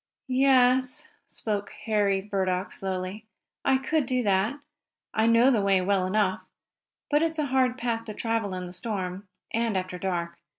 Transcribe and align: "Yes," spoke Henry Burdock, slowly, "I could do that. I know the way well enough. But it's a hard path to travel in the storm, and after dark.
"Yes," 0.27 1.07
spoke 1.27 1.71
Henry 1.85 2.21
Burdock, 2.21 2.71
slowly, 2.71 3.27
"I 3.63 3.77
could 3.77 4.07
do 4.07 4.23
that. 4.23 4.59
I 5.13 5.27
know 5.27 5.51
the 5.51 5.61
way 5.61 5.79
well 5.81 6.07
enough. 6.07 6.41
But 7.11 7.21
it's 7.21 7.37
a 7.37 7.45
hard 7.53 7.77
path 7.77 8.05
to 8.05 8.15
travel 8.15 8.55
in 8.55 8.65
the 8.65 8.73
storm, 8.73 9.27
and 9.51 9.77
after 9.77 9.99
dark. 9.99 10.39